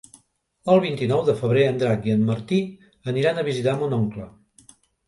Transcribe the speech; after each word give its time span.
El 0.75 0.79
vint-i-nou 0.85 1.21
de 1.27 1.35
febrer 1.43 1.67
en 1.73 1.77
Drac 1.85 2.09
i 2.11 2.17
en 2.17 2.27
Martí 2.33 2.61
aniran 3.15 3.39
a 3.45 3.49
visitar 3.53 3.79
mon 3.85 3.97
oncle. 4.05 4.31